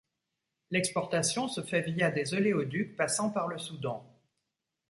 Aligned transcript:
L'exportation 0.71 1.47
se 1.47 1.61
fait 1.61 1.81
via 1.83 2.09
des 2.09 2.33
oléoducs 2.33 2.95
passant 2.95 3.29
par 3.29 3.47
le 3.47 3.59
Soudan. 3.59 4.03